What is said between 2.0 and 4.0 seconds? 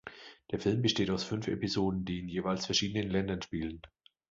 die in jeweils verschiedenen Ländern spielen.